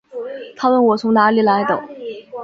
[0.57, 1.79] 她问我从哪里来的